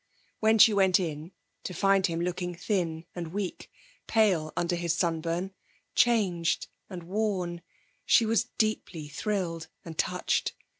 [0.39, 1.31] When she went in,
[1.63, 3.69] to find him looking thin and weak,
[4.07, 5.53] pale under his sunburn,
[5.93, 7.61] changed and worn,
[8.03, 10.55] she was deeply thrilled and touched.